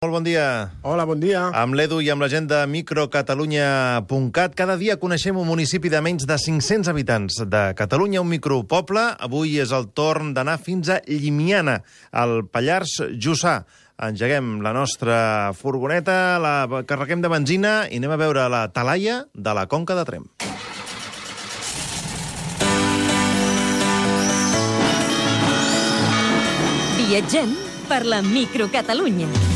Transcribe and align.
Molt 0.00 0.14
bon 0.16 0.24
dia. 0.24 0.70
Hola, 0.80 1.04
bon 1.04 1.20
dia. 1.20 1.42
Amb 1.52 1.76
l'Edu 1.76 1.98
i 2.00 2.06
amb 2.08 2.24
la 2.24 2.28
gent 2.32 2.46
de 2.48 2.62
microcatalunya.cat, 2.72 4.54
cada 4.56 4.78
dia 4.80 4.94
coneixem 4.96 5.36
un 5.36 5.44
municipi 5.44 5.90
de 5.92 6.00
menys 6.00 6.24
de 6.24 6.38
500 6.40 6.88
habitants 6.88 7.36
de 7.44 7.60
Catalunya, 7.76 8.22
un 8.24 8.30
micropoble. 8.32 9.02
Avui 9.20 9.60
és 9.60 9.74
el 9.76 9.90
torn 9.92 10.32
d'anar 10.32 10.56
fins 10.64 10.88
a 10.88 11.02
Llimiana, 11.04 11.82
al 12.16 12.48
Pallars 12.48 12.96
Jussà. 13.20 13.66
Engeguem 14.00 14.64
la 14.64 14.72
nostra 14.72 15.52
furgoneta, 15.52 16.40
la 16.40 16.64
carreguem 16.88 17.20
de 17.20 17.28
benzina 17.28 17.84
i 17.84 18.00
anem 18.00 18.16
a 18.16 18.20
veure 18.24 18.48
la 18.48 18.64
talaia 18.72 19.26
de 19.36 19.52
la 19.52 19.68
Conca 19.68 20.00
de 20.00 20.08
Trem. 20.08 20.24
Viatgem 27.04 27.52
per 27.84 28.06
la 28.08 28.24
microcatalunya. 28.24 29.49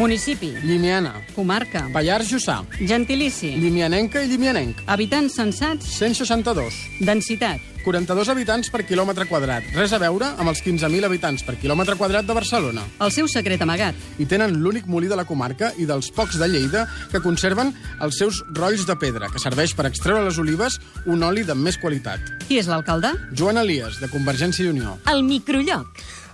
Municipi, 0.00 0.54
Llimiana, 0.64 1.12
comarca, 1.34 1.82
Pallars 1.92 2.30
Jussà, 2.32 2.62
gentilici, 2.88 3.50
Llimianenca 3.60 4.22
i 4.24 4.30
Llimianenc, 4.30 4.78
habitants 4.88 5.34
censats, 5.36 5.90
162, 5.98 6.78
densitat, 7.04 7.60
42 7.84 8.30
habitants 8.32 8.70
per 8.72 8.80
quilòmetre 8.88 9.26
quadrat, 9.28 9.66
res 9.76 9.92
a 9.92 9.98
veure 10.00 10.30
amb 10.40 10.48
els 10.48 10.62
15.000 10.64 11.04
habitants 11.04 11.44
per 11.44 11.58
quilòmetre 11.60 11.98
quadrat 12.00 12.24
de 12.24 12.32
Barcelona. 12.32 12.86
el 12.98 13.12
seu 13.12 13.28
secret 13.28 13.60
amagat, 13.60 13.94
I 14.16 14.24
tenen 14.24 14.56
l'únic 14.62 14.86
molí 14.88 15.06
de 15.06 15.16
la 15.20 15.26
comarca 15.26 15.74
i 15.76 15.84
dels 15.84 16.08
pocs 16.10 16.38
de 16.40 16.48
Lleida 16.48 16.86
que 17.12 17.20
conserven 17.20 17.74
els 18.00 18.16
seus 18.16 18.40
rolls 18.56 18.86
de 18.86 18.96
pedra, 18.96 19.28
que 19.28 19.38
serveix 19.38 19.74
per 19.74 19.84
extreure 19.84 20.24
les 20.24 20.38
olives 20.38 20.80
un 21.04 21.22
oli 21.22 21.44
de 21.44 21.54
més 21.54 21.76
qualitat. 21.76 22.20
qui 22.48 22.56
és 22.58 22.66
l'alcalde? 22.66 23.12
Joan 23.36 23.58
Elias, 23.58 24.00
de 24.00 24.08
Convergència 24.08 24.64
i 24.64 24.68
Unió. 24.68 24.96
El 25.06 25.22
microlloc. 25.24 25.86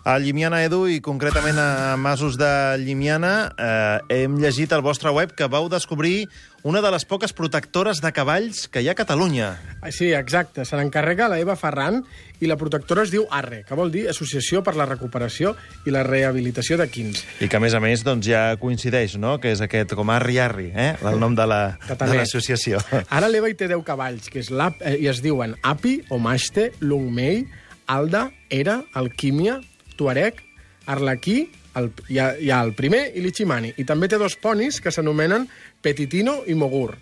A 0.07 0.21
Llimiana, 0.23 0.61
Edu, 0.63 0.85
i 0.87 1.01
concretament 1.03 1.57
a 1.59 1.97
Masos 1.99 2.37
de 2.39 2.47
Llimiana, 2.79 3.51
eh, 3.59 4.21
hem 4.23 4.37
llegit 4.39 4.71
al 4.71 4.85
vostre 4.87 5.11
web 5.11 5.33
que 5.35 5.49
vau 5.51 5.67
descobrir 5.69 6.29
una 6.63 6.79
de 6.81 6.93
les 6.95 7.03
poques 7.05 7.33
protectores 7.35 7.99
de 8.05 8.13
cavalls 8.15 8.69
que 8.71 8.85
hi 8.85 8.87
ha 8.87 8.93
a 8.95 9.01
Catalunya. 9.01 9.49
Ah, 9.83 9.91
Sí, 9.91 10.13
exacte. 10.15 10.63
Se 10.65 10.77
n'encarrega 10.79 11.27
la 11.29 11.41
Eva 11.43 11.57
Ferran 11.59 12.05
i 12.39 12.47
la 12.47 12.55
protectora 12.57 13.03
es 13.03 13.11
diu 13.11 13.27
ARRE, 13.35 13.65
que 13.67 13.75
vol 13.75 13.91
dir 13.91 14.07
Associació 14.09 14.63
per 14.63 14.77
la 14.79 14.87
Recuperació 14.87 15.57
i 15.87 15.91
la 15.91 16.05
Rehabilitació 16.07 16.79
de 16.79 16.87
Quins. 16.87 17.25
I 17.43 17.49
que, 17.51 17.57
a 17.59 17.61
més 17.67 17.75
a 17.75 17.81
més, 17.83 18.05
doncs, 18.07 18.29
ja 18.31 18.55
coincideix, 18.63 19.19
no?, 19.19 19.41
que 19.43 19.51
és 19.59 19.61
aquest 19.61 19.99
com 19.99 20.15
Arri 20.15 20.39
Arri, 20.39 20.71
eh?, 20.71 20.93
el 21.03 21.19
nom 21.19 21.35
de 21.35 21.47
la- 21.51 21.79
de 21.89 22.13
l'associació. 22.15 22.79
Ara 23.11 23.27
l'Eva 23.29 23.51
hi 23.51 23.59
té 23.59 23.67
10 23.67 23.83
cavalls, 23.83 24.31
que 24.31 24.39
és 24.39 24.55
l'Ap, 24.55 24.79
eh, 24.87 25.01
i 25.03 25.09
es 25.11 25.19
diuen 25.21 25.57
Api, 25.65 26.05
Omaste, 26.11 26.71
Lungmei, 26.79 27.49
Alda, 27.89 28.31
Era, 28.51 28.85
Alquímia, 28.95 29.59
Tuareg, 29.97 30.43
Arlequí, 30.87 31.41
el, 31.77 31.91
hi, 32.09 32.21
ha, 32.23 32.29
hi 32.41 32.51
ha 32.53 32.61
el 32.65 32.75
primer 32.79 33.03
i 33.17 33.25
l'Ichimani. 33.25 33.73
I 33.77 33.87
també 33.89 34.09
té 34.09 34.21
dos 34.21 34.39
ponis 34.41 34.81
que 34.81 34.93
s'anomenen 34.95 35.49
Petitino 35.83 36.41
i 36.47 36.55
Mogur. 36.59 36.95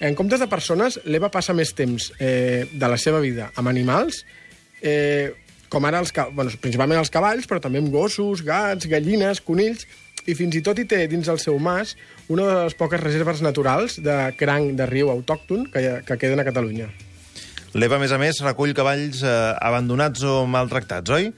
En 0.00 0.14
comptes 0.16 0.42
de 0.42 0.48
persones, 0.52 1.00
l'Eva 1.08 1.30
passa 1.32 1.56
més 1.56 1.72
temps 1.76 2.10
eh, 2.20 2.66
de 2.68 2.88
la 2.88 2.98
seva 3.00 3.20
vida 3.24 3.50
amb 3.56 3.72
animals, 3.72 4.22
eh, 4.84 5.32
com 5.72 5.84
ara 5.88 6.02
els, 6.04 6.12
bueno, 6.36 6.52
principalment 6.62 7.00
els 7.00 7.10
cavalls, 7.10 7.48
però 7.48 7.62
també 7.64 7.80
amb 7.80 7.90
gossos, 7.92 8.44
gats, 8.44 8.86
gallines, 8.90 9.40
conills, 9.44 9.86
i 10.26 10.34
fins 10.34 10.58
i 10.58 10.62
tot 10.64 10.78
hi 10.78 10.86
té 10.90 11.04
dins 11.10 11.28
el 11.30 11.38
seu 11.38 11.58
mas 11.62 11.94
una 12.32 12.46
de 12.48 12.54
les 12.66 12.74
poques 12.78 13.00
reserves 13.00 13.42
naturals 13.46 14.00
de 14.02 14.16
cranc 14.38 14.74
de 14.78 14.86
riu 14.90 15.10
autòcton 15.12 15.68
que, 15.70 15.82
que 16.06 16.18
queden 16.18 16.42
a 16.42 16.46
Catalunya. 16.46 16.88
L'Eva, 17.76 17.98
a 17.98 18.00
més 18.00 18.12
a 18.14 18.18
més, 18.18 18.40
recull 18.44 18.74
cavalls 18.76 19.22
eh, 19.22 19.36
abandonats 19.60 20.22
o 20.26 20.44
maltractats, 20.50 21.12
oi? 21.12 21.30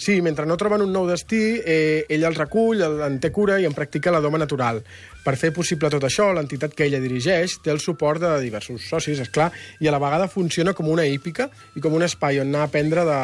Sí, 0.00 0.22
mentre 0.24 0.46
no 0.48 0.56
troben 0.56 0.80
un 0.80 0.94
nou 0.94 1.04
destí, 1.04 1.60
eh, 1.60 2.06
ella 2.08 2.30
els 2.30 2.38
recull, 2.40 2.80
en 3.04 3.18
té 3.20 3.28
cura 3.28 3.58
i 3.60 3.66
en 3.68 3.74
practica 3.76 4.08
la 4.14 4.22
doma 4.24 4.38
natural. 4.40 4.78
Per 5.20 5.34
fer 5.36 5.50
possible 5.52 5.90
tot 5.92 6.06
això, 6.08 6.30
l'entitat 6.32 6.72
que 6.72 6.86
ella 6.86 7.02
dirigeix 7.02 7.58
té 7.60 7.68
el 7.68 7.82
suport 7.84 8.22
de 8.22 8.30
diversos 8.40 8.86
socis, 8.88 9.20
és 9.20 9.28
clar, 9.28 9.50
i 9.76 9.90
a 9.90 9.92
la 9.92 10.00
vegada 10.00 10.30
funciona 10.32 10.72
com 10.72 10.88
una 10.88 11.04
hípica 11.04 11.50
i 11.76 11.84
com 11.84 11.92
un 11.92 12.06
espai 12.06 12.40
on 12.40 12.48
anar 12.48 12.62
a 12.64 12.70
aprendre 12.70 13.04
de, 13.04 13.18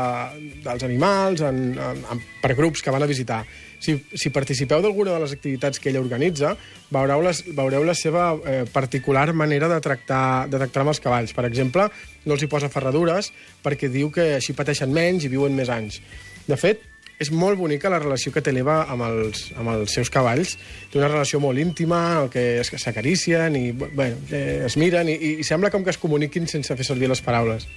dels 0.67 0.84
animals 0.84 1.47
en, 1.49 1.62
en, 1.81 2.05
en, 2.12 2.23
per 2.45 2.53
grups 2.61 2.84
que 2.84 2.93
van 2.93 3.09
a 3.09 3.09
visitar. 3.09 3.41
Si, 3.81 3.97
si 4.12 4.28
participeu 4.28 4.84
d'alguna 4.84 5.17
de 5.17 5.25
les 5.25 5.33
activitats 5.33 5.81
que 5.81 5.89
ella 5.89 6.05
organitza, 6.05 6.53
veureu, 6.93 7.25
les, 7.25 7.41
veureu 7.56 7.89
la 7.89 7.97
seva 7.97 8.34
eh, 8.37 8.62
particular 8.69 9.31
manera 9.33 9.72
de 9.72 9.81
tractar, 9.81 10.45
de 10.53 10.61
tractar 10.61 10.84
amb 10.84 10.93
els 10.93 11.01
cavalls. 11.01 11.33
Per 11.33 11.49
exemple, 11.49 11.89
no 12.28 12.37
els 12.37 12.45
hi 12.45 12.53
posa 12.53 12.69
ferradures 12.69 13.33
perquè 13.65 13.89
diu 13.89 14.12
que 14.12 14.34
així 14.37 14.53
pateixen 14.53 14.93
menys 14.93 15.25
i 15.25 15.33
viuen 15.33 15.56
més 15.56 15.72
anys. 15.72 16.03
De 16.47 16.59
fet, 16.61 16.83
és 17.19 17.31
molt 17.33 17.57
bonica 17.59 17.91
la 17.93 17.99
relació 18.03 18.33
que 18.33 18.43
té 18.45 18.53
l'Eva 18.53 18.83
amb, 18.93 19.07
els, 19.07 19.47
amb 19.57 19.73
els 19.73 19.95
seus 19.97 20.11
cavalls. 20.12 20.57
Té 20.93 21.01
una 21.01 21.09
relació 21.09 21.41
molt 21.41 21.59
íntima, 21.59 22.01
el 22.23 22.31
que 22.33 22.62
s'acaricien 22.67 23.57
i 23.57 23.71
bueno, 23.73 24.21
eh, 24.31 24.65
es 24.69 24.77
miren 24.77 25.09
i, 25.09 25.17
i 25.41 25.47
sembla 25.47 25.73
com 25.73 25.84
que 25.84 25.95
es 25.95 26.01
comuniquin 26.03 26.49
sense 26.51 26.77
fer 26.77 26.87
servir 26.87 27.09
les 27.11 27.25
paraules. 27.25 27.69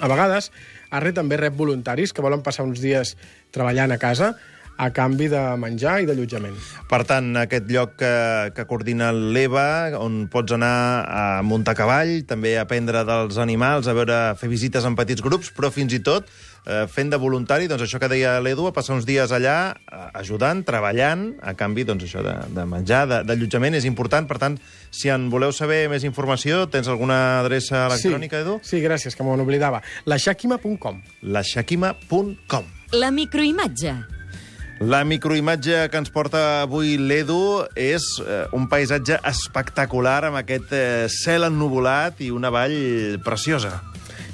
A 0.00 0.10
vegades, 0.12 0.50
Arre 0.94 1.10
també 1.14 1.38
rep 1.38 1.56
voluntaris 1.58 2.12
que 2.14 2.22
volen 2.22 2.44
passar 2.46 2.66
uns 2.66 2.82
dies 2.82 3.16
treballant 3.54 3.94
a 3.94 3.98
casa 3.98 4.34
a 4.76 4.90
canvi 4.92 5.28
de 5.32 5.40
menjar 5.56 6.00
i 6.02 6.06
d'allotjament. 6.08 6.56
Per 6.90 7.02
tant, 7.08 7.30
aquest 7.40 7.70
lloc 7.72 7.94
que, 8.00 8.12
que 8.56 8.66
coordina 8.68 9.12
l'EVA, 9.12 9.96
on 9.98 10.26
pots 10.32 10.52
anar 10.52 10.74
a 11.08 11.22
muntar 11.42 11.72
a 11.74 11.78
cavall, 11.78 12.12
també 12.28 12.56
a 12.58 12.66
aprendre 12.66 13.04
dels 13.08 13.38
animals, 13.42 13.88
a 13.88 13.94
veure, 13.96 14.18
fer 14.40 14.50
visites 14.52 14.84
en 14.84 14.94
petits 14.98 15.24
grups, 15.24 15.48
però 15.56 15.70
fins 15.72 15.94
i 15.96 16.00
tot 16.04 16.28
eh, 16.66 16.84
fent 16.92 17.10
de 17.10 17.18
voluntari, 17.22 17.66
doncs 17.70 17.86
això 17.86 17.98
que 18.02 18.10
deia 18.12 18.36
l'Edu, 18.44 18.66
a 18.68 18.72
passar 18.76 18.94
uns 18.98 19.06
dies 19.08 19.32
allà 19.32 19.56
ajudant, 20.16 20.60
treballant, 20.66 21.26
a 21.42 21.54
canvi 21.58 21.84
doncs 21.88 22.04
això 22.06 22.22
de, 22.26 22.34
de 22.54 22.66
menjar, 22.68 23.04
de- 23.10 23.22
d'allotjament, 23.28 23.74
és 23.80 23.84
important. 23.88 24.28
Per 24.28 24.38
tant, 24.42 24.58
si 24.90 25.08
en 25.12 25.28
voleu 25.32 25.52
saber 25.56 25.86
més 25.92 26.04
informació, 26.04 26.66
tens 26.72 26.88
alguna 26.92 27.40
adreça 27.40 27.86
electrònica, 27.88 28.38
sí, 28.40 28.44
Edu? 28.46 28.58
Sí, 28.62 28.82
gràcies, 28.84 29.16
que 29.16 29.24
me 29.24 29.36
n'oblidava. 29.40 29.80
laixaquima.com 30.04 31.00
laixaquima.com 31.22 32.64
La 32.92 33.10
microimatge. 33.10 33.94
La 34.80 35.04
microimatge 35.08 35.86
que 35.88 35.96
ens 35.96 36.10
porta 36.12 36.40
avui 36.66 36.98
l'Edu 37.00 37.64
és 37.80 38.04
eh, 38.20 38.42
un 38.52 38.66
paisatge 38.68 39.16
espectacular 39.24 40.26
amb 40.28 40.36
aquest 40.42 40.74
eh, 40.76 41.06
cel 41.08 41.48
ennuvolat 41.48 42.20
i 42.20 42.28
una 42.28 42.50
vall 42.52 43.16
preciosa. 43.24 43.78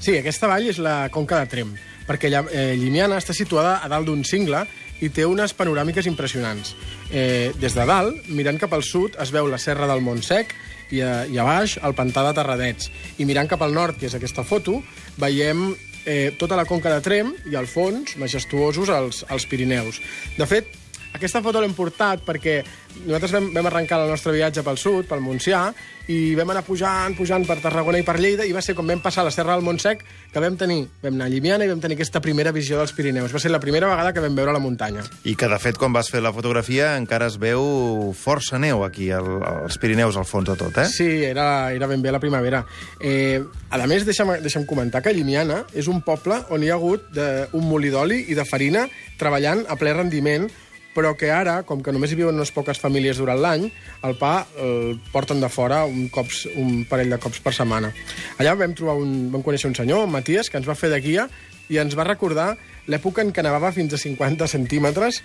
Sí, 0.03 0.17
aquesta 0.19 0.51
vall 0.51 0.67
és 0.67 0.81
la 0.83 1.07
Conca 1.15 1.39
de 1.39 1.47
Trem, 1.53 1.71
perquè 2.09 2.33
eh, 2.35 2.73
Llimiana 2.75 3.21
està 3.23 3.37
situada 3.39 3.77
a 3.85 3.91
dalt 3.93 4.11
d'un 4.11 4.25
cingle 4.27 4.65
i 4.99 5.13
té 5.15 5.23
unes 5.31 5.55
panoràmiques 5.55 6.11
impressionants. 6.11 6.75
Eh, 7.15 7.55
des 7.63 7.79
de 7.79 7.87
dalt, 7.87 8.27
mirant 8.27 8.59
cap 8.59 8.75
al 8.75 8.83
sud, 8.83 9.15
es 9.23 9.31
veu 9.31 9.47
la 9.47 9.63
serra 9.63 9.87
del 9.87 10.03
Montsec 10.03 10.57
i 10.91 11.05
a, 11.07 11.23
i 11.31 11.39
a 11.39 11.47
baix 11.47 11.79
el 11.87 11.95
pantà 11.95 12.27
de 12.27 12.35
Terradets. 12.35 12.91
I 13.23 13.31
mirant 13.31 13.47
cap 13.47 13.63
al 13.63 13.79
nord, 13.79 13.95
que 13.95 14.11
és 14.11 14.19
aquesta 14.19 14.43
foto, 14.43 14.81
veiem 15.23 15.69
eh, 16.07 16.33
tota 16.39 16.59
la 16.59 16.67
Conca 16.69 16.93
de 16.95 17.03
Trem 17.05 17.33
i 17.51 17.57
al 17.59 17.69
fons, 17.71 18.17
majestuosos, 18.21 18.91
els, 18.93 19.25
els 19.31 19.47
Pirineus. 19.51 20.01
De 20.39 20.49
fet, 20.51 20.81
aquesta 21.12 21.43
foto 21.45 21.61
l'hem 21.61 21.75
portat 21.77 22.23
perquè 22.27 22.61
nosaltres 23.06 23.33
vam, 23.33 23.50
vam 23.55 23.69
arrencar 23.71 24.00
el 24.03 24.11
nostre 24.12 24.33
viatge 24.34 24.65
pel 24.65 24.78
sud, 24.81 25.06
pel 25.09 25.23
Montsià, 25.25 25.62
i 26.11 26.34
vam 26.34 26.50
anar 26.50 26.65
pujant, 26.67 27.15
pujant 27.17 27.45
per 27.47 27.59
Tarragona 27.62 28.00
i 28.00 28.05
per 28.06 28.17
Lleida, 28.19 28.47
i 28.49 28.55
va 28.55 28.62
ser 28.65 28.75
com 28.75 28.89
vam 28.89 29.00
passar 29.05 29.25
la 29.25 29.31
Serra 29.34 29.55
del 29.55 29.65
Montsec, 29.65 30.03
que 30.33 30.43
vam 30.43 30.56
tenir, 30.59 30.81
vam 31.03 31.15
anar 31.15 31.28
a 31.28 31.33
Llimiana 31.33 31.67
i 31.67 31.71
vam 31.71 31.81
tenir 31.83 31.97
aquesta 31.97 32.21
primera 32.25 32.53
visió 32.53 32.78
dels 32.81 32.95
Pirineus. 32.97 33.33
Va 33.33 33.41
ser 33.43 33.53
la 33.53 33.61
primera 33.62 33.89
vegada 33.91 34.12
que 34.12 34.25
vam 34.25 34.37
veure 34.37 34.55
la 34.55 34.62
muntanya. 34.62 35.05
I 35.25 35.37
que, 35.39 35.49
de 35.49 35.59
fet, 35.62 35.78
quan 35.78 35.95
vas 35.95 36.11
fer 36.11 36.23
la 36.25 36.33
fotografia 36.34 36.93
encara 36.99 37.29
es 37.31 37.39
veu 37.41 38.12
força 38.19 38.59
neu 38.62 38.84
aquí, 38.87 39.11
al, 39.15 39.31
als 39.47 39.79
Pirineus, 39.83 40.19
al 40.19 40.29
fons 40.29 40.50
de 40.50 40.59
tot, 40.59 40.83
eh? 40.83 40.89
Sí, 40.91 41.09
era, 41.29 41.47
era 41.73 41.89
ben 41.91 42.03
bé 42.03 42.12
la 42.12 42.23
primavera. 42.23 42.65
Eh, 43.00 43.41
a 43.71 43.87
més, 43.87 44.06
deixa'm, 44.09 44.37
deixa'm 44.43 44.67
comentar 44.69 45.05
que 45.05 45.15
Llimiana 45.15 45.62
és 45.73 45.89
un 45.89 46.03
poble 46.05 46.43
on 46.50 46.62
hi 46.65 46.73
ha 46.73 46.77
hagut 46.81 47.09
de, 47.15 47.31
un 47.56 47.69
molí 47.69 47.93
d'oli 47.94 48.25
i 48.33 48.37
de 48.39 48.47
farina 48.49 48.89
treballant 49.21 49.65
a 49.71 49.79
ple 49.79 49.94
rendiment, 49.94 50.50
però 50.95 51.15
que 51.19 51.31
ara, 51.33 51.61
com 51.69 51.83
que 51.83 51.93
només 51.95 52.13
hi 52.13 52.19
viuen 52.19 52.37
unes 52.37 52.53
poques 52.55 52.81
famílies 52.81 53.21
durant 53.21 53.41
l'any, 53.41 53.69
el 54.06 54.17
pa 54.21 54.35
el 54.61 54.99
porten 55.12 55.41
de 55.41 55.49
fora 55.53 55.83
un, 55.89 56.09
cops, 56.12 56.44
un 56.56 56.85
parell 56.89 57.15
de 57.15 57.21
cops 57.23 57.41
per 57.44 57.55
setmana. 57.56 57.93
Allà 58.39 58.55
vam, 58.59 58.77
trobar 58.77 58.99
un, 59.00 59.31
vam 59.33 59.44
conèixer 59.44 59.71
un 59.71 59.79
senyor, 59.79 60.06
en 60.06 60.15
Matías, 60.15 60.50
que 60.50 60.61
ens 60.61 60.69
va 60.69 60.79
fer 60.79 60.93
de 60.93 61.00
guia 61.05 61.29
i 61.73 61.79
ens 61.81 61.97
va 61.97 62.06
recordar 62.09 62.53
l'època 62.91 63.23
en 63.23 63.31
què 63.33 63.44
nevava 63.44 63.73
fins 63.73 63.94
a 63.94 64.00
50 64.00 64.49
centímetres 64.50 65.23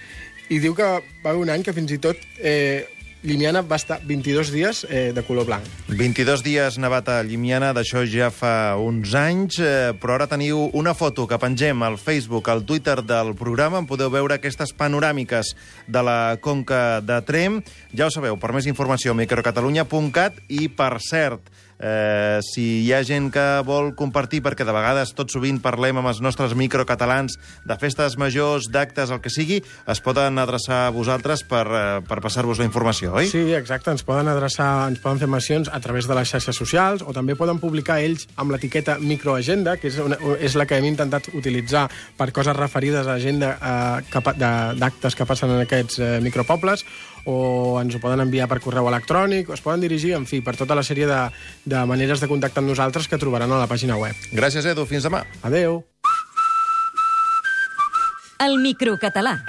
i 0.53 0.61
diu 0.63 0.75
que 0.77 0.85
va 1.23 1.31
haver 1.31 1.41
un 1.41 1.51
any 1.51 1.65
que 1.65 1.73
fins 1.75 1.91
i 1.91 1.99
tot 1.99 2.21
eh, 2.39 2.85
Llimiana 3.23 3.63
va 3.65 3.79
estar 3.79 3.97
22 4.05 4.51
dies 4.53 4.83
eh, 4.89 5.11
de 5.15 5.23
color 5.25 5.47
blanc. 5.47 5.65
22 5.89 6.43
dies 6.45 6.77
nevat 6.77 7.09
a 7.09 7.17
Llimiana, 7.25 7.73
d'això 7.73 8.03
ja 8.05 8.29
fa 8.33 8.77
uns 8.77 9.15
anys, 9.17 9.57
eh, 9.59 9.93
però 9.97 10.17
ara 10.17 10.29
teniu 10.29 10.67
una 10.77 10.93
foto 10.97 11.25
que 11.27 11.39
pengem 11.41 11.81
al 11.83 11.97
Facebook, 11.97 12.49
al 12.49 12.65
Twitter 12.69 12.99
del 13.01 13.33
programa, 13.39 13.81
en 13.81 13.89
podeu 13.89 14.11
veure 14.13 14.37
aquestes 14.37 14.73
panoràmiques 14.77 15.55
de 15.87 16.03
la 16.05 16.37
Conca 16.41 17.01
de 17.01 17.21
Trem. 17.25 17.61
Ja 17.97 18.07
ho 18.07 18.13
sabeu, 18.13 18.37
per 18.37 18.53
més 18.53 18.69
informació, 18.69 19.17
microcatalunya.cat 19.17 20.43
i, 20.47 20.67
per 20.69 20.93
cert, 21.01 21.49
Eh, 21.79 22.39
si 22.41 22.85
hi 22.85 22.93
ha 22.93 23.03
gent 23.05 23.29
que 23.33 23.45
vol 23.65 23.91
compartir, 23.97 24.41
perquè 24.45 24.65
de 24.65 24.73
vegades 24.73 25.13
tot 25.17 25.31
sovint 25.33 25.59
parlem 25.61 25.99
amb 26.01 26.09
els 26.09 26.21
nostres 26.25 26.55
microcatalans 26.57 27.37
de 27.67 27.77
festes 27.77 28.17
majors, 28.17 28.69
d'actes, 28.73 29.11
el 29.13 29.21
que 29.21 29.29
sigui, 29.33 29.61
es 29.61 30.01
poden 30.01 30.41
adreçar 30.41 30.87
a 30.87 30.93
vosaltres 30.95 31.43
per, 31.47 31.65
eh, 31.67 31.83
per 32.07 32.19
passar-vos 32.23 32.59
la 32.59 32.65
informació, 32.65 33.13
oi? 33.13 33.29
Sí, 33.29 33.53
exacte, 33.53 33.91
ens 33.93 34.05
poden 34.07 34.27
adreçar, 34.31 34.87
ens 34.89 35.01
poden 35.03 35.21
fer 35.21 35.29
mencions 35.29 35.69
a 35.69 35.79
través 35.79 36.07
de 36.07 36.17
les 36.17 36.29
xarxes 36.29 36.57
socials 36.57 37.05
o 37.05 37.13
també 37.13 37.35
poden 37.35 37.61
publicar 37.61 37.99
ells 38.01 38.27
amb 38.35 38.51
l'etiqueta 38.51 38.97
microagenda, 38.99 39.77
que 39.77 39.91
és, 39.91 39.99
una, 40.01 40.17
és 40.39 40.57
la 40.57 40.65
que 40.65 40.79
hem 40.79 40.89
intentat 40.89 41.29
utilitzar 41.33 41.87
per 42.17 42.31
coses 42.33 42.57
referides 42.57 43.07
a 43.07 43.17
agenda 43.17 43.53
eh, 43.57 44.33
d'actes 44.77 45.15
que 45.15 45.25
passen 45.25 45.53
en 45.53 45.61
aquests 45.65 45.99
eh, 45.99 46.17
micropobles 46.23 46.85
o 47.27 47.75
ens 47.81 47.97
ho 47.97 47.99
poden 47.99 48.23
enviar 48.23 48.47
per 48.47 48.61
correu 48.63 48.87
electrònic, 48.87 49.51
o 49.51 49.55
es 49.57 49.63
poden 49.63 49.83
dirigir, 49.83 50.15
en 50.15 50.25
fi, 50.29 50.39
per 50.41 50.55
tota 50.55 50.77
la 50.77 50.85
sèrie 50.87 51.09
de, 51.09 51.19
de 51.67 51.83
maneres 51.89 52.23
de 52.23 52.31
contactar 52.31 52.63
amb 52.63 52.71
nosaltres 52.71 53.11
que 53.11 53.19
trobaran 53.19 53.51
a 53.51 53.59
la 53.59 53.67
pàgina 53.67 53.99
web. 53.99 54.15
Gràcies, 54.31 54.65
Edu. 54.65 54.87
Fins 54.87 55.03
demà. 55.03 55.25
Adeu! 55.43 55.83
El 58.39 58.59
microcatalà. 58.63 59.41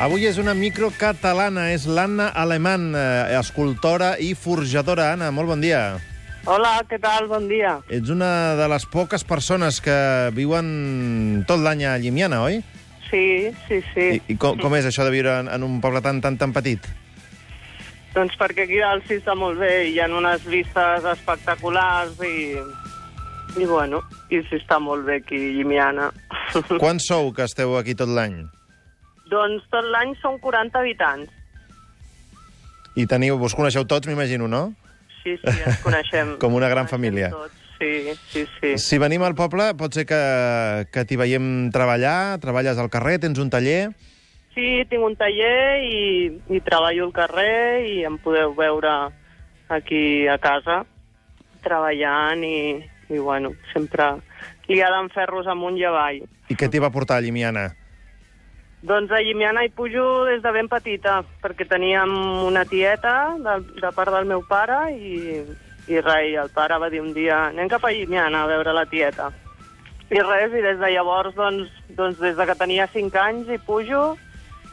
Avui 0.00 0.24
és 0.24 0.38
una 0.40 0.54
microcatalana, 0.56 1.66
és 1.74 1.84
l'Anna 1.84 2.30
Alemán, 2.32 2.94
eh, 2.96 3.36
escultora 3.36 4.14
i 4.18 4.32
forjadora. 4.32 5.12
Anna, 5.12 5.28
molt 5.30 5.52
bon 5.52 5.60
dia. 5.60 6.00
Hola, 6.48 6.80
què 6.88 6.98
tal? 7.00 7.28
Bon 7.28 7.48
dia. 7.50 7.78
Ets 7.92 8.10
una 8.12 8.56
de 8.56 8.68
les 8.72 8.86
poques 8.88 9.24
persones 9.28 9.80
que 9.84 9.96
viuen 10.36 11.44
tot 11.48 11.60
l'any 11.60 11.84
a 11.84 11.96
Llimiana, 12.00 12.42
oi? 12.46 12.60
Sí, 13.10 13.50
sí, 13.66 13.80
sí. 13.92 14.06
I, 14.16 14.22
i 14.32 14.36
com, 14.40 14.56
com 14.60 14.76
és 14.78 14.86
això 14.88 15.04
de 15.04 15.12
viure 15.12 15.34
en, 15.42 15.50
en 15.52 15.66
un 15.66 15.80
poble 15.82 16.00
tan, 16.04 16.22
tan, 16.24 16.38
tan 16.40 16.54
petit? 16.56 16.86
Doncs 18.14 18.38
perquè 18.38 18.64
aquí 18.66 18.80
dalt 18.80 19.04
sí 19.06 19.18
està 19.20 19.36
molt 19.38 19.60
bé, 19.60 19.90
hi 19.90 19.98
ha 20.00 20.08
unes 20.10 20.46
vistes 20.50 21.04
espectaculars 21.12 22.16
i, 22.26 22.56
i 23.60 23.66
bueno, 23.66 24.00
i 24.30 24.40
sí 24.48 24.58
està 24.58 24.80
molt 24.82 25.04
bé 25.06 25.20
aquí, 25.20 25.38
Llimiana. 25.58 26.08
Quants 26.82 27.10
sou 27.12 27.34
que 27.36 27.46
esteu 27.46 27.76
aquí 27.78 27.94
tot 27.98 28.10
l'any? 28.10 28.40
doncs 29.30 29.66
tot 29.72 29.86
l'any 29.86 30.14
són 30.20 30.38
40 30.42 30.80
habitants. 30.80 31.30
I 32.98 33.06
teniu, 33.06 33.38
vos 33.38 33.54
coneixeu 33.54 33.86
tots, 33.88 34.08
m'imagino, 34.10 34.48
no? 34.50 34.72
Sí, 35.22 35.36
sí, 35.36 35.56
ens 35.64 35.80
coneixem. 35.86 36.36
Com 36.42 36.54
una 36.58 36.68
gran 36.72 36.88
família. 36.88 37.30
Tots. 37.34 37.56
Sí, 37.80 38.12
sí, 38.28 38.44
sí. 38.60 38.70
Si 38.76 38.98
venim 39.00 39.22
al 39.24 39.34
poble, 39.34 39.70
pot 39.80 39.94
ser 39.96 40.04
que, 40.04 40.20
que 40.92 41.04
t'hi 41.08 41.16
veiem 41.16 41.70
treballar, 41.72 42.36
treballes 42.42 42.76
al 42.76 42.90
carrer, 42.92 43.18
tens 43.22 43.40
un 43.40 43.48
taller... 43.52 43.90
Sí, 44.50 44.82
tinc 44.90 45.04
un 45.06 45.14
taller 45.14 45.78
i, 45.86 46.00
i 46.50 46.58
treballo 46.66 47.06
al 47.06 47.12
carrer 47.14 47.86
i 47.86 48.00
em 48.04 48.16
podeu 48.20 48.50
veure 48.58 48.90
aquí 49.70 50.26
a 50.26 50.34
casa 50.42 50.80
treballant 51.62 52.42
i, 52.44 52.82
i 53.14 53.18
bueno, 53.22 53.52
sempre 53.72 54.16
liada 54.68 54.98
amb 54.98 55.14
ferros 55.14 55.48
amunt 55.50 55.78
i 55.78 55.86
avall. 55.86 56.24
I 56.50 56.56
què 56.58 56.68
t'hi 56.68 56.82
va 56.82 56.90
portar 56.90 57.20
Llimiana? 57.22 57.68
Doncs 58.82 59.12
a 59.12 59.20
Llimiana 59.20 59.60
hi 59.64 59.68
pujo 59.76 60.24
des 60.24 60.40
de 60.40 60.50
ben 60.56 60.68
petita, 60.72 61.18
perquè 61.42 61.66
teníem 61.68 62.14
una 62.48 62.64
tieta 62.64 63.36
de, 63.36 63.58
de 63.76 63.90
part 63.92 64.14
del 64.14 64.24
meu 64.30 64.40
pare 64.48 64.78
i, 64.96 65.42
i 65.92 66.00
res, 66.00 66.30
i 66.30 66.38
el 66.40 66.48
pare 66.54 66.78
va 66.80 66.88
dir 66.88 67.02
un 67.04 67.12
dia 67.12 67.50
anem 67.50 67.68
cap 67.68 67.84
a 67.84 67.92
Llimiana 67.92 68.40
a 68.42 68.48
veure 68.48 68.72
la 68.72 68.86
tieta. 68.88 69.28
I 70.08 70.24
res, 70.24 70.56
i 70.56 70.64
des 70.64 70.80
de 70.80 70.90
llavors, 70.94 71.36
doncs, 71.36 71.68
doncs 71.92 72.18
des 72.24 72.40
de 72.40 72.46
que 72.48 72.56
tenia 72.56 72.88
5 72.88 73.20
anys 73.20 73.52
hi 73.52 73.60
pujo 73.68 74.16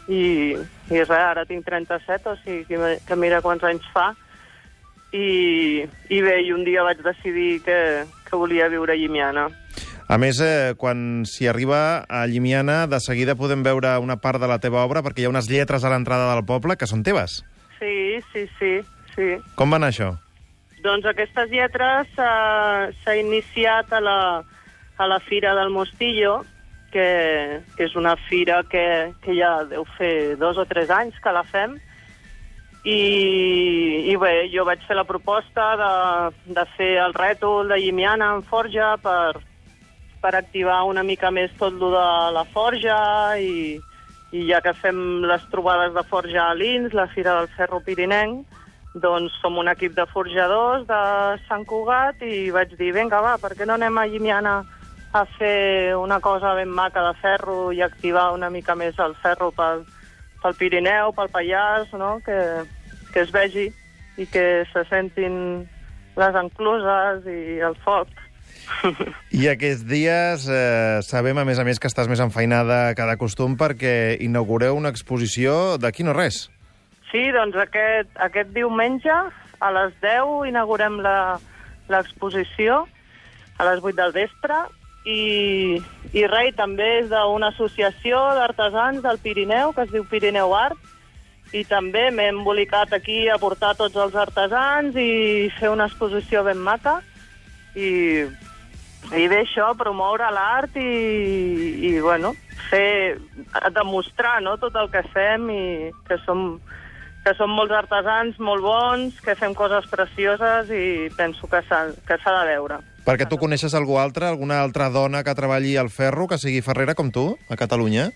i, 0.07 0.55
i 0.55 1.03
res, 1.03 1.11
ara 1.11 1.43
tinc 1.45 1.67
37, 1.67 2.31
o 2.31 2.39
sigui 2.45 2.63
que, 2.71 2.95
que 3.03 3.19
mira 3.19 3.43
quants 3.43 3.67
anys 3.67 3.91
fa. 3.91 4.13
I, 5.11 5.83
I 5.83 6.23
bé, 6.23 6.39
i 6.47 6.55
un 6.55 6.63
dia 6.63 6.87
vaig 6.87 7.03
decidir 7.03 7.59
que, 7.67 7.79
que 8.23 8.39
volia 8.39 8.71
viure 8.71 8.95
a 8.95 8.99
Llimiana. 8.99 9.49
A 10.07 10.15
més, 10.15 10.39
eh, 10.39 10.73
quan 10.79 11.25
s'hi 11.27 11.49
arriba 11.51 12.05
a 12.07 12.21
Llimiana, 12.31 12.85
de 12.87 12.99
seguida 13.03 13.35
podem 13.35 13.63
veure 13.63 13.97
una 13.99 14.15
part 14.23 14.39
de 14.39 14.47
la 14.47 14.59
teva 14.63 14.85
obra, 14.87 15.01
perquè 15.03 15.19
hi 15.19 15.25
ha 15.27 15.31
unes 15.33 15.49
lletres 15.51 15.83
a 15.83 15.91
l'entrada 15.91 16.29
del 16.31 16.45
poble 16.47 16.77
que 16.79 16.87
són 16.87 17.03
teves. 17.03 17.41
Sí, 17.75 18.21
sí, 18.31 18.45
sí, 18.57 18.71
sí. 19.15 19.27
Com 19.59 19.73
va 19.73 19.81
anar 19.81 19.89
això? 19.91 20.13
Doncs 20.85 21.09
aquestes 21.11 21.51
lletres 21.51 22.07
s'ha 22.15 22.87
s'ha 23.01 23.15
iniciat 23.19 23.91
a 23.91 23.99
la, 23.99 24.21
a 24.95 25.07
la 25.11 25.19
Fira 25.27 25.51
del 25.59 25.73
Mostillo, 25.75 26.37
que, 26.93 27.59
que 27.75 27.89
és 27.89 27.97
una 27.99 28.15
fira 28.29 28.61
que, 28.71 29.11
que 29.25 29.35
ja 29.35 29.65
deu 29.67 29.83
fer 29.97 30.37
dos 30.39 30.55
o 30.55 30.63
tres 30.69 30.87
anys 30.93 31.19
que 31.19 31.35
la 31.35 31.43
fem, 31.43 31.75
i, 32.87 34.07
i 34.07 34.15
bé, 34.15 34.47
jo 34.55 34.63
vaig 34.63 34.79
fer 34.87 34.95
la 34.95 35.03
proposta 35.03 35.67
de, 35.75 35.93
de 36.55 36.65
fer 36.77 36.93
el 37.03 37.11
rètol 37.17 37.67
de 37.67 37.81
Llimiana 37.83 38.31
en 38.37 38.47
forja 38.47 38.93
per, 39.03 39.41
per 40.21 40.35
activar 40.35 40.83
una 40.89 41.03
mica 41.03 41.31
més 41.31 41.51
tot 41.59 41.73
lo 41.77 41.91
de 41.93 42.07
la 42.35 42.43
forja 42.53 42.97
i, 43.39 43.77
i 44.31 44.45
ja 44.49 44.61
que 44.65 44.73
fem 44.77 45.23
les 45.27 45.43
trobades 45.51 45.93
de 45.95 46.03
forja 46.09 46.49
a 46.49 46.55
l'Ins, 46.57 46.93
la 46.93 47.07
Fira 47.13 47.37
del 47.39 47.51
Ferro 47.55 47.81
Pirinenc, 47.85 48.45
doncs 48.97 49.35
som 49.41 49.57
un 49.61 49.69
equip 49.69 49.93
de 49.95 50.07
forjadors 50.09 50.87
de 50.89 51.01
Sant 51.47 51.65
Cugat 51.69 52.23
i 52.25 52.49
vaig 52.51 52.73
dir, 52.79 52.93
vinga, 52.95 53.21
va, 53.21 53.37
per 53.41 53.53
què 53.55 53.67
no 53.67 53.77
anem 53.77 53.97
a 53.97 54.07
Llimiana 54.09 54.57
a 55.13 55.23
fer 55.37 55.95
una 55.95 56.19
cosa 56.19 56.53
ben 56.57 56.69
maca 56.69 57.03
de 57.05 57.13
ferro 57.21 57.71
i 57.71 57.81
activar 57.81 58.31
una 58.33 58.49
mica 58.49 58.75
més 58.75 58.97
el 58.99 59.15
ferro 59.21 59.51
pel, 59.55 59.85
pel 60.43 60.57
Pirineu, 60.59 61.13
pel 61.15 61.31
Pallars, 61.33 61.93
no? 61.93 62.17
que, 62.25 62.37
que 63.13 63.23
es 63.23 63.31
vegi 63.31 63.69
i 64.17 64.25
que 64.25 64.65
se 64.73 64.83
sentin 64.89 65.67
les 66.17 66.39
encluses 66.41 67.25
i 67.29 67.59
el 67.63 67.77
foc. 67.85 68.09
I 69.31 69.47
aquests 69.51 69.85
dies 69.87 70.47
eh, 70.51 70.99
sabem, 71.05 71.37
a 71.37 71.45
més 71.47 71.59
a 71.59 71.65
més, 71.67 71.79
que 71.79 71.89
estàs 71.89 72.09
més 72.11 72.21
enfeinada 72.23 72.93
que 72.97 73.07
de 73.09 73.17
costum 73.19 73.57
perquè 73.59 74.17
inaugureu 74.23 74.77
una 74.77 74.91
exposició 74.93 75.77
d'aquí 75.81 76.05
no 76.07 76.15
res. 76.17 76.47
Sí, 77.11 77.29
doncs 77.31 77.55
aquest, 77.59 78.11
aquest 78.19 78.51
diumenge 78.55 79.13
a 79.59 79.69
les 79.73 79.93
10 80.03 80.49
inaugurem 80.49 80.99
l'exposició 81.87 82.83
a 83.57 83.69
les 83.69 83.79
8 83.81 83.95
del 83.97 84.13
vespre 84.13 84.59
i, 85.07 85.79
i 86.13 86.25
res, 86.27 86.53
també 86.57 86.89
és 87.01 87.07
d'una 87.09 87.53
associació 87.53 88.19
d'artesans 88.37 89.01
del 89.05 89.19
Pirineu 89.23 89.73
que 89.73 89.87
es 89.87 89.93
diu 89.93 90.05
Pirineu 90.09 90.53
Art 90.55 91.55
i 91.55 91.63
també 91.63 92.09
m'he 92.11 92.27
embolicat 92.33 92.91
aquí 92.93 93.29
a 93.31 93.37
portar 93.39 93.71
tots 93.79 93.95
els 93.95 94.15
artesans 94.19 94.97
i 94.99 95.47
fer 95.57 95.71
una 95.71 95.87
exposició 95.87 96.43
ben 96.43 96.59
maca 96.59 96.99
i, 97.77 98.27
i 99.15 99.27
bé, 99.31 99.43
això, 99.45 99.69
promoure 99.79 100.27
l'art 100.35 100.75
i, 100.75 100.89
i, 101.87 101.91
bueno, 102.03 102.33
fer, 102.69 103.17
demostrar 103.75 104.41
no, 104.43 104.57
tot 104.59 104.75
el 104.75 104.89
que 104.91 105.03
fem 105.13 105.47
i 105.53 105.63
que 106.09 106.17
som, 106.25 106.59
que 107.23 107.33
som 107.39 107.53
molts 107.55 107.75
artesans 107.75 108.39
molt 108.43 108.65
bons, 108.65 109.21
que 109.23 109.37
fem 109.39 109.55
coses 109.55 109.87
precioses 109.91 110.71
i 110.73 111.07
penso 111.15 111.47
que 111.47 111.63
s'ha 111.69 111.85
que 112.07 112.19
s'ha 112.19 112.33
de 112.39 112.47
veure. 112.51 112.81
Perquè 113.07 113.29
tu 113.29 113.39
coneixes 113.39 113.75
algú 113.77 113.95
altre, 114.01 114.27
alguna 114.27 114.59
altra 114.59 114.89
dona 114.91 115.23
que 115.23 115.35
treballi 115.35 115.77
al 115.79 115.89
ferro, 115.89 116.27
que 116.27 116.39
sigui 116.41 116.65
ferrera 116.65 116.95
com 116.95 117.13
tu, 117.15 117.29
a 117.47 117.55
Catalunya? 117.55 118.09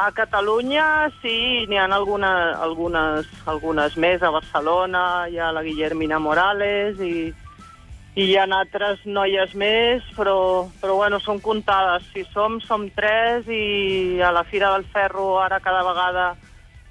A 0.00 0.08
Catalunya 0.16 1.10
sí, 1.20 1.66
n'hi 1.68 1.76
ha 1.76 1.84
alguna, 1.92 2.54
algunes, 2.56 3.28
algunes 3.44 3.98
més. 4.00 4.22
A 4.24 4.32
Barcelona 4.32 5.28
hi 5.28 5.36
ha 5.36 5.50
la 5.52 5.60
Guillermina 5.60 6.16
Morales 6.18 6.96
i, 7.04 7.28
i 8.18 8.26
hi 8.26 8.36
ha 8.36 8.46
altres 8.50 9.04
noies 9.06 9.54
més, 9.54 10.04
però, 10.16 10.66
però 10.80 10.96
bueno, 10.98 11.20
són 11.22 11.38
comptades. 11.40 12.08
Si 12.14 12.24
som, 12.34 12.58
som 12.64 12.88
tres 12.96 13.46
i 13.46 14.18
a 14.22 14.32
la 14.34 14.44
Fira 14.44 14.72
del 14.74 14.86
Ferro 14.90 15.36
ara 15.38 15.60
cada 15.62 15.84
vegada 15.86 16.30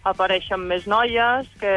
apareixen 0.08 0.62
més 0.64 0.86
noies, 0.88 1.50
que, 1.60 1.74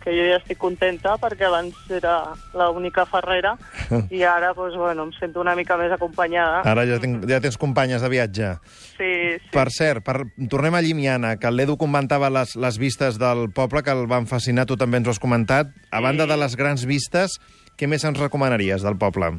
que 0.00 0.14
jo 0.16 0.24
ja 0.30 0.38
estic 0.40 0.58
contenta 0.58 1.16
perquè 1.20 1.44
abans 1.46 1.76
era 1.92 2.14
l'única 2.56 3.04
ferrera 3.06 3.52
i 4.16 4.22
ara 4.24 4.54
doncs, 4.56 4.78
bueno, 4.80 5.04
em 5.06 5.12
sento 5.18 5.42
una 5.42 5.54
mica 5.58 5.76
més 5.76 5.92
acompanyada. 5.92 6.62
Ara 6.66 6.86
ja, 6.88 6.96
tinc, 7.02 7.26
ja 7.28 7.40
tens 7.44 7.60
companyes 7.60 8.02
de 8.02 8.10
viatge. 8.10 8.54
Sí, 8.96 9.12
sí. 9.36 9.52
Per 9.52 9.66
cert, 9.74 10.02
per, 10.06 10.22
tornem 10.50 10.78
a 10.78 10.82
Llimiana, 10.82 11.34
que 11.36 11.52
l'Edu 11.52 11.76
comentava 11.76 12.32
les, 12.32 12.56
les 12.56 12.80
vistes 12.80 13.20
del 13.20 13.50
poble, 13.54 13.84
que 13.84 13.92
el 13.92 14.06
van 14.10 14.28
fascinar, 14.30 14.64
tu 14.66 14.80
també 14.80 15.02
ens 15.02 15.10
ho 15.10 15.14
has 15.14 15.22
comentat. 15.22 15.76
A 15.92 16.00
banda 16.00 16.26
de 16.26 16.40
les 16.40 16.56
grans 16.56 16.88
vistes, 16.88 17.36
què 17.76 17.88
més 17.88 18.04
ens 18.08 18.18
recomanaries 18.18 18.84
del 18.84 18.96
poble? 18.96 19.34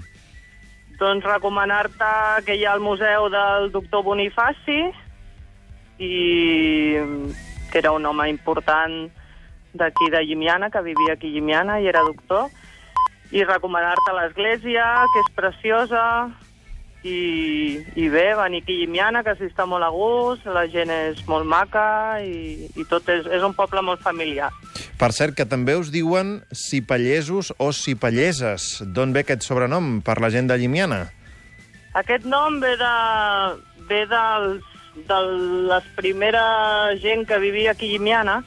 Doncs 0.98 1.26
recomanar-te 1.26 2.12
que 2.46 2.56
hi 2.58 2.66
ha 2.66 2.76
el 2.78 2.82
museu 2.82 3.28
del 3.34 3.72
doctor 3.74 4.04
Bonifaci 4.06 4.80
i 6.02 6.14
que 7.72 7.82
era 7.82 7.94
un 7.94 8.06
home 8.06 8.30
important 8.30 9.08
d'aquí 9.78 10.10
de 10.14 10.24
Llimiana, 10.26 10.70
que 10.70 10.82
vivia 10.82 11.14
aquí 11.14 11.30
a 11.30 11.36
Llimiana 11.36 11.80
i 11.82 11.90
era 11.90 12.06
doctor, 12.06 12.50
i 13.34 13.44
recomanar-te 13.44 14.14
l'església, 14.16 14.86
que 15.14 15.24
és 15.26 15.34
preciosa, 15.36 16.04
i, 17.08 17.80
i 17.96 18.08
bé, 18.12 18.26
venir 18.36 18.62
aquí 18.64 18.76
a 18.76 18.82
Llimiana, 18.82 19.24
que 19.24 19.36
s'hi 19.38 19.48
està 19.50 19.66
molt 19.70 19.86
a 19.86 19.90
gust, 19.94 20.48
la 20.52 20.66
gent 20.72 20.92
és 20.94 21.22
molt 21.30 21.48
maca 21.48 22.20
i, 22.24 22.68
i 22.76 22.86
tot 22.90 23.08
és, 23.14 23.28
és 23.32 23.46
un 23.46 23.56
poble 23.58 23.84
molt 23.86 24.04
familiar. 24.04 24.52
Per 25.00 25.12
cert, 25.16 25.36
que 25.38 25.48
també 25.48 25.78
us 25.78 25.92
diuen 25.94 26.42
cipallesos 26.52 27.54
o 27.62 27.72
cipalleses. 27.76 28.84
D'on 28.84 29.14
ve 29.16 29.24
aquest 29.24 29.46
sobrenom 29.48 30.02
per 30.06 30.20
la 30.24 30.32
gent 30.34 30.50
de 30.50 30.58
Llimiana? 30.60 31.06
Aquest 31.98 32.28
nom 32.30 32.60
ve 32.62 32.76
de, 32.80 32.94
ve 33.90 34.04
dels, 34.10 34.64
de 35.10 35.20
les 35.72 35.92
primera 35.98 36.46
gent 37.02 37.26
que 37.30 37.40
vivia 37.42 37.74
aquí 37.74 37.92
a 37.92 37.96
Llimiana, 37.96 38.40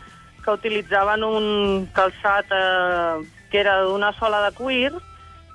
que 0.45 0.57
utilitzaven 0.57 1.25
un 1.27 1.47
calçat 1.95 2.51
eh, 2.57 3.23
que 3.51 3.61
era 3.61 3.81
d'una 3.85 4.13
sola 4.19 4.43
de 4.47 4.55
cuir 4.57 4.91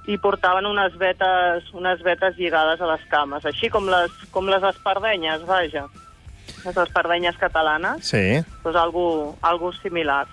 i 0.08 0.18
portaven 0.22 0.66
unes 0.70 0.96
vetes, 1.02 1.70
unes 1.74 2.02
vetes 2.06 2.38
lligades 2.38 2.82
a 2.82 2.90
les 2.92 3.04
cames, 3.10 3.46
així 3.46 3.70
com 3.74 3.88
les, 3.90 4.12
com 4.32 4.48
les 4.52 4.64
espardenyes, 4.64 5.46
vaja. 5.50 5.88
Les 6.66 6.78
espardenyes 6.78 7.38
catalanes, 7.38 8.06
Sí. 8.06 8.42
doncs 8.64 8.76
algo, 8.78 9.38
algo 9.42 9.72
similar. 9.74 10.28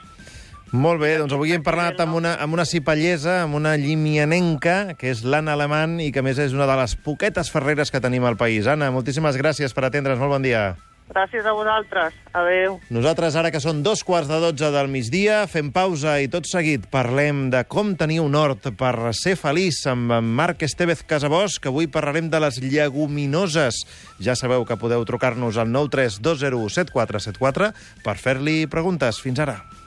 Molt 0.73 1.03
bé, 1.03 1.19
doncs 1.21 1.35
avui 1.37 1.53
hem 1.53 1.63
parlat 1.63 1.99
amb 2.01 2.15
una, 2.17 2.35
amb 2.41 2.55
una 2.55 2.65
cipallesa, 2.65 3.43
amb 3.43 3.55
una 3.59 3.77
llimianenca, 3.77 4.95
que 4.97 5.11
és 5.11 5.21
l'Anna 5.25 5.53
Alemany, 5.53 5.99
i 6.07 6.13
que 6.13 6.23
més 6.25 6.39
és 6.41 6.55
una 6.57 6.65
de 6.67 6.77
les 6.81 6.95
poquetes 6.97 7.51
ferreres 7.53 7.91
que 7.93 8.01
tenim 8.01 8.25
al 8.25 8.39
país. 8.41 8.67
Anna, 8.67 8.91
moltíssimes 8.91 9.37
gràcies 9.37 9.75
per 9.77 9.85
atendre's. 9.85 10.19
Molt 10.19 10.31
bon 10.33 10.43
dia. 10.43 10.77
Gràcies 11.13 11.45
a 11.45 11.53
vosaltres. 11.53 12.15
Adéu. 12.33 12.81
Nosaltres, 12.89 13.37
ara 13.37 13.51
que 13.53 13.61
són 13.61 13.83
dos 13.85 14.01
quarts 14.09 14.31
de 14.31 14.39
dotze 14.41 14.71
del 14.73 14.89
migdia, 14.89 15.43
fem 15.53 15.69
pausa 15.75 16.17
i 16.25 16.29
tot 16.33 16.49
seguit 16.49 16.87
parlem 16.93 17.51
de 17.53 17.61
com 17.69 17.93
tenir 18.01 18.21
un 18.25 18.35
hort 18.39 18.71
per 18.81 19.13
ser 19.19 19.37
feliç 19.37 19.87
amb 19.93 20.13
en 20.17 20.25
Marc 20.41 20.65
Estevez 20.65 21.05
Casabós, 21.05 21.59
que 21.61 21.69
avui 21.69 21.87
parlarem 21.93 22.33
de 22.33 22.41
les 22.41 22.57
lleguminoses. 22.65 23.85
Ja 24.25 24.33
sabeu 24.39 24.65
que 24.65 24.81
podeu 24.81 25.05
trucar-nos 25.05 25.61
al 25.61 25.69
932017474 25.77 27.73
per 28.01 28.17
fer-li 28.17 28.65
preguntes. 28.73 29.21
Fins 29.21 29.39
ara. 29.45 29.82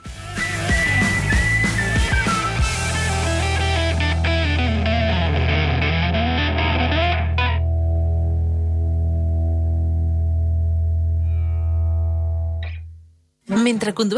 Mentre 13.86 14.02
condueixes 14.02 14.14